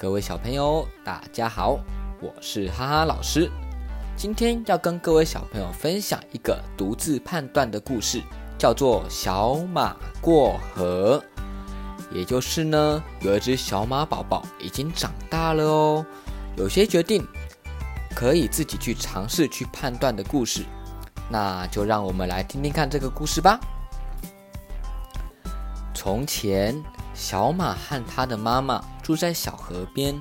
[0.00, 1.78] 各位小朋友，大家好，
[2.22, 3.50] 我是哈哈老师。
[4.16, 8.22] 今天要跟各位小朋友分享一个独自判断的故事，
[8.56, 11.22] 叫做《小马过河》。
[12.16, 16.06] 也就是呢，有一只小马宝宝已经长大了哦，
[16.56, 17.22] 有些决定
[18.16, 20.64] 可以自己去尝试去判断的故事。
[21.28, 23.60] 那就让我们来听听看这个故事吧。
[25.92, 26.82] 从前，
[27.20, 30.18] 小马和他的妈妈住在小河边，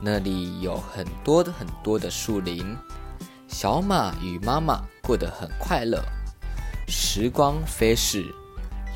[0.00, 2.76] 那里有很多的很多的树林。
[3.48, 6.00] 小马与妈妈过得很快乐。
[6.86, 8.32] 时光飞逝，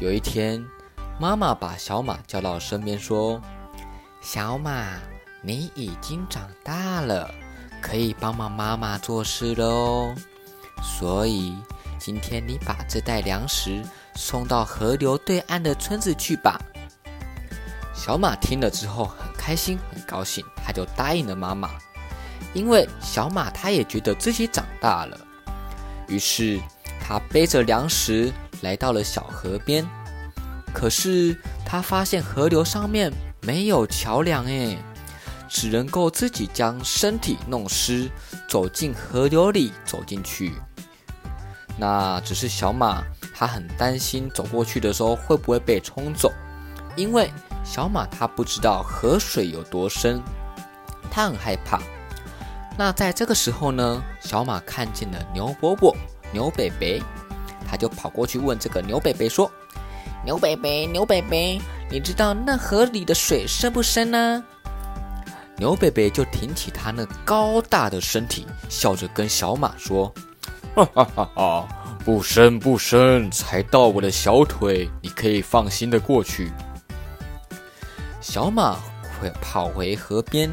[0.01, 0.65] 有一天，
[1.19, 3.43] 妈妈把小马叫到身边说
[4.23, 5.01] ：“小马，
[5.43, 7.29] 你已经长大了，
[7.83, 10.15] 可以帮忙妈妈做事了哦。
[10.81, 11.56] 所以，
[11.98, 13.83] 今天你把这袋粮食。”
[14.15, 16.61] 送到河流对岸的村子去吧。
[18.05, 21.70] 小马听了之后很开心，很高兴，他就答应了妈妈。
[22.52, 25.17] 因为小马他也觉得自己长大了，
[26.09, 26.61] 于是
[27.00, 29.89] 他背着粮食来到了小河边。
[30.75, 34.77] 可是他发现河流上面没有桥梁，哎，
[35.48, 38.11] 只能够自己将身体弄湿，
[38.48, 40.55] 走进河流里走进去。
[41.77, 43.05] 那只是小马。
[43.34, 46.31] 他很担心走过去的时候会不会被冲走，
[46.94, 47.28] 因为
[47.65, 50.23] 小马他不知道河水有多深，
[51.11, 51.81] 他很害怕。
[52.77, 55.95] 那在这个时候呢，小马看见了牛伯伯、
[56.33, 57.03] 牛北北，
[57.69, 59.51] 他就跑过去问这个牛北北说
[60.25, 64.43] ：“牛北北，牛北北，你知道那河里的水深不深呢？”
[65.57, 70.13] 牛北北就挺起他那高大的身体，笑着跟小马说
[70.75, 71.69] ：“哈哈哈哈。”
[72.05, 76.51] 不深不深，才到我的小腿，你可以放心的过去。
[78.33, 78.78] 小马
[79.20, 80.50] 会跑回河边，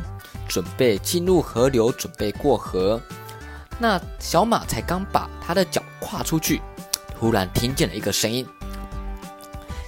[0.50, 3.00] 准备进入河流，准备过河。
[3.78, 6.62] 那小马才刚把他的脚跨出去，
[7.18, 8.46] 突然听见了一个声音：“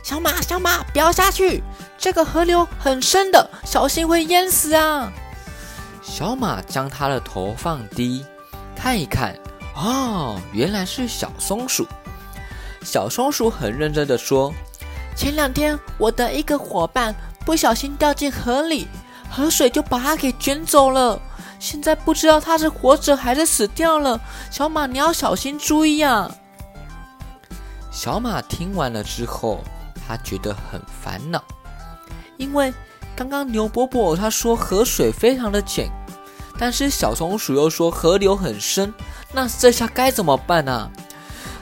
[0.01, 1.61] 小马，小马，不要下去，
[1.97, 5.11] 这个河流很深的，小心会淹死啊！”
[6.01, 8.25] 小马将他的头放低，
[8.73, 9.37] 看一看。
[9.75, 11.85] 哦，原来是小松鼠。
[12.85, 14.53] 小松鼠很认真的说
[15.13, 17.13] ：“前两天我的一个伙伴
[17.45, 18.87] 不小心掉进河里，
[19.29, 21.19] 河水就把它给卷走了。
[21.59, 24.19] 现在不知道它是活着还是死掉了。
[24.49, 26.31] 小马，你要小心注意啊！”
[27.91, 29.63] 小马听完了之后，
[30.07, 31.43] 他觉得很烦恼，
[32.37, 32.73] 因为
[33.15, 35.91] 刚刚牛伯伯他说河水非常的浅。
[36.57, 38.93] 但是小松鼠又说河流很深，
[39.31, 40.91] 那这下该怎么办呢？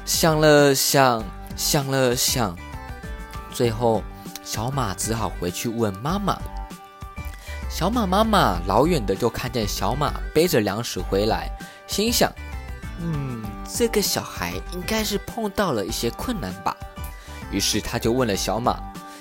[0.06, 1.24] 想了想，
[1.56, 2.56] 想了想，
[3.54, 4.04] 最后
[4.52, 6.36] 小马只好回去问妈妈。
[7.70, 11.48] 小马妈妈老远的就看见小马背着粮食回来，
[11.86, 12.34] 心想：
[13.00, 16.76] 嗯，这个小孩应该是碰到了一些困难吧。
[17.52, 18.80] 于是他就问了小马，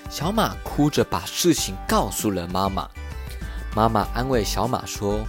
[0.08, 2.88] 小马哭着把事情告诉了妈妈。
[3.76, 5.20] 妈妈安慰小马说。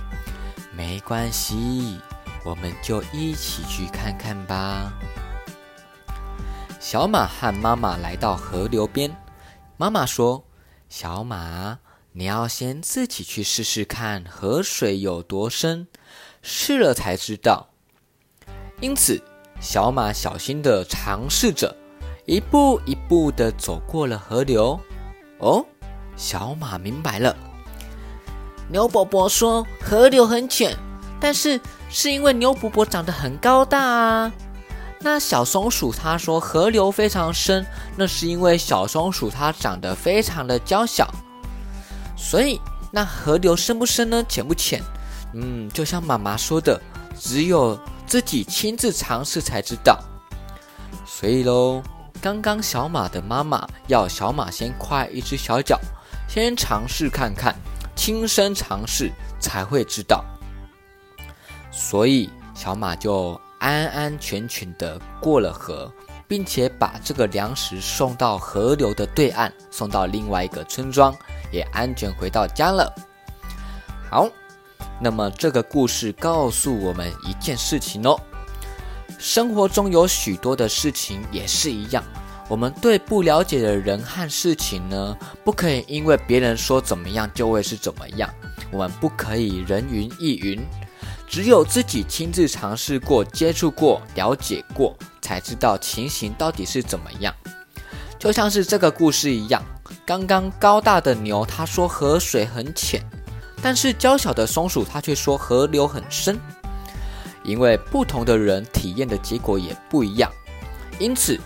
[0.72, 2.00] 没关系，
[2.46, 4.94] 我们就一起去看看吧。
[6.80, 9.14] 小马和妈妈来到河流边，
[9.82, 10.44] 妈妈说
[10.90, 11.80] ：“小马，
[12.12, 15.88] 你要先自己去试试看河水有多深，
[16.42, 17.70] 试了才知道。”
[18.82, 19.24] 因此，
[19.62, 21.74] 小马小心的尝试着，
[22.26, 24.78] 一步一步的走过了河流。
[25.38, 25.66] 哦，
[26.18, 27.34] 小马明白了。
[28.68, 30.76] 牛伯伯说：“河流很浅，
[31.22, 31.58] 但是
[31.90, 34.34] 是因为牛伯伯长得很高大啊。”
[35.00, 37.66] 那小松鼠它说：“河流非常深，
[37.96, 41.10] 那是因为小松鼠它长得非常的娇小。”
[42.18, 42.60] 所以，
[42.92, 44.24] 那河流深不深呢？
[44.28, 44.84] 浅不浅？
[45.34, 46.82] 嗯，就像妈妈说的，
[47.18, 49.98] 只有自己亲自尝试才知道。
[51.06, 51.82] 所以喽，
[52.22, 55.80] 刚刚小马的妈妈要小马先跨一只小脚，
[56.28, 57.56] 先尝试看看。
[57.96, 59.12] 亲身尝试
[59.42, 60.24] 才会知道，
[61.70, 65.92] 所以小马就安安全全的过了河，
[66.28, 71.16] 并且把这个粮食送到河流的对岸，送到另外一个村庄，
[71.52, 72.94] 也安全回到家了。
[74.10, 74.28] 好，
[75.00, 78.20] 那么这个故事告诉我们一件事情哦，
[79.18, 82.04] 生活中有许多的事情也是一样。
[82.48, 88.28] 我们对不了解的人和事情呢，不可以因为别人说怎么样就会是怎么样。
[88.72, 90.60] 我们不可以人云亦云，
[91.30, 97.32] 只有自己亲自尝试过、接触过、了解过，才知道情形到底是怎么样。
[98.18, 99.64] 就像是这个故事一样，
[100.08, 103.00] 刚刚高大的牛他说河水很浅，
[103.62, 106.38] 但是娇小的松鼠它却说河流很深。
[107.44, 110.32] 因为不同的人体验的结果也不一样，
[110.98, 111.40] 因此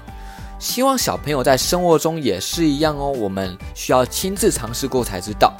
[0.59, 3.09] 希望小朋友在生活中也是一样哦。
[3.09, 5.53] 我们需要亲自尝试过才知道。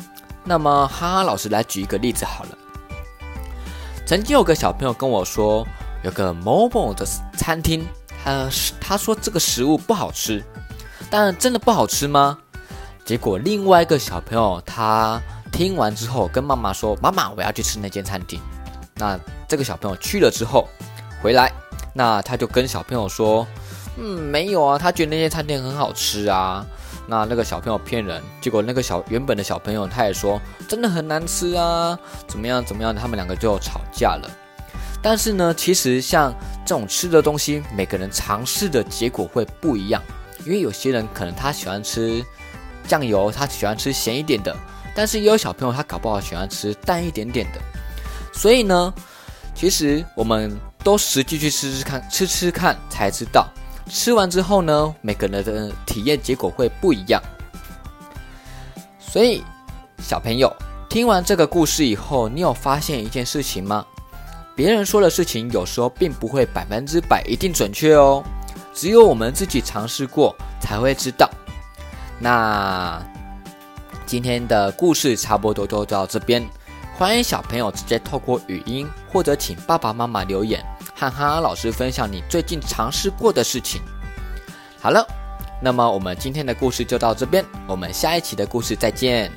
[0.45, 2.57] 那么哈哈老师来举一个例子好了。
[4.05, 5.65] 曾经有个小朋友跟我说，
[6.03, 7.05] 有个某某的
[7.37, 7.85] 餐厅，
[8.23, 10.43] 他他说这个食物不好吃，
[11.09, 12.37] 但真的不好吃吗？
[13.05, 15.21] 结果另外一个小朋友他
[15.51, 18.39] 听完之后跟妈妈说：“妈妈，我要去吃那间餐厅。”
[18.95, 19.17] 那
[19.47, 20.67] 这个小朋友去了之后
[21.21, 21.51] 回来，
[21.93, 23.47] 那他就跟小朋友说
[23.97, 26.65] ：“嗯，没有啊，他觉得那间餐厅很好吃啊。”
[27.05, 31.97] 那那个小朋友骗人，结果那个小原本的小朋友他也说真的很难吃啊，
[32.27, 34.29] 怎么样怎么样，他们两个就吵架了。
[35.01, 36.33] 但是呢，其实像
[36.65, 40.01] 这种吃的东西，每个人尝试的结果会不一样，
[40.45, 42.23] 因为有些人可能他喜欢吃
[42.87, 44.55] 酱油，他喜欢吃咸一点的，
[44.95, 47.59] 但是也有小朋友他搞不好喜欢吃淡一点点的。
[48.31, 48.93] 所以呢，
[49.53, 53.47] 其实我们都实际去吃吃看，吃吃看才知道。
[53.89, 57.21] 吃完之后呢，每个人的体验结果会不一样。
[58.99, 59.43] 所以，
[59.99, 60.51] 小朋友
[60.89, 63.85] 听完这个故事以后，你有发现一件事情吗？
[64.55, 68.23] 别人说的事情有时候并不会百分之百一定准确哦，
[68.73, 71.29] 只有我们自己尝试过才会知道。
[72.19, 73.01] 那
[74.05, 76.47] 今天的故事差不多就到这边，
[76.95, 80.63] 欢迎小朋友直接透过语音或者请爸爸妈妈留言。
[81.03, 83.81] 让哈哈老师分享你最近尝试过的事情。
[84.79, 85.05] 好了，
[85.61, 89.29] 那么我们今天的故事就到这边，我们下一期的故事再见。